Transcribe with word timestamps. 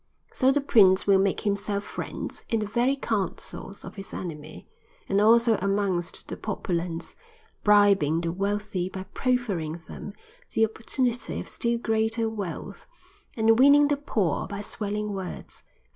So 0.33 0.51
the 0.51 0.61
prince 0.61 1.05
will 1.05 1.19
make 1.19 1.41
himself 1.41 1.83
friends 1.83 2.41
in 2.49 2.59
the 2.61 2.65
very 2.65 2.95
councils 2.95 3.85
of 3.85 3.93
his 3.93 4.15
enemy, 4.15 4.67
and 5.07 5.21
also 5.21 5.59
amongst 5.61 6.27
the 6.27 6.35
populace, 6.37 7.15
bribing 7.63 8.21
the 8.21 8.31
wealthy 8.31 8.89
by 8.89 9.03
proffering 9.13 9.77
to 9.77 9.87
them 9.87 10.13
the 10.55 10.65
opportunity 10.65 11.39
of 11.39 11.47
still 11.47 11.77
greater 11.77 12.27
wealth, 12.27 12.87
and 13.37 13.59
winning 13.59 13.89
the 13.89 13.95
poor 13.97 14.47
by 14.47 14.61
swelling 14.61 15.13
words. 15.13 15.61